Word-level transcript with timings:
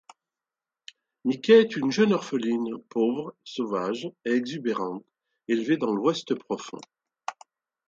Mickey 1.25 1.51
est 1.61 1.75
une 1.75 1.91
jeune 1.91 2.11
orpheline, 2.13 2.75
pauvre, 2.89 3.35
sauvage 3.43 4.11
et 4.25 4.31
exubérante, 4.31 5.05
élevée 5.47 5.77
dans 5.77 5.93
l'ouest 5.93 6.33
profond. 6.33 6.79